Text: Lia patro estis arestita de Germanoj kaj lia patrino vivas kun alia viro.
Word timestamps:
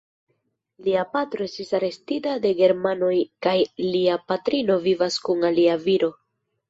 Lia 0.85 1.01
patro 1.15 1.45
estis 1.49 1.69
arestita 1.81 2.33
de 2.45 2.53
Germanoj 2.61 3.13
kaj 3.47 3.55
lia 3.89 4.17
patrino 4.33 4.79
vivas 4.87 5.21
kun 5.29 5.51
alia 5.51 5.77
viro. 5.89 6.15